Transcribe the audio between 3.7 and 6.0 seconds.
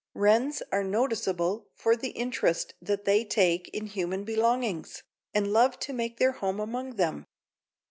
human belongings, and love to